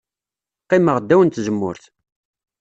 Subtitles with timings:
[0.65, 1.83] Qqimeɣ ddaw n tzemmurt.